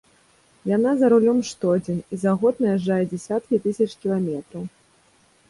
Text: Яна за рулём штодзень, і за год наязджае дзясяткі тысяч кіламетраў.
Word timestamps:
Яна 0.69 0.93
за 1.01 1.09
рулём 1.13 1.39
штодзень, 1.49 1.99
і 2.15 2.19
за 2.23 2.33
год 2.41 2.55
наязджае 2.67 2.99
дзясяткі 3.13 3.61
тысяч 3.69 3.89
кіламетраў. 4.01 4.63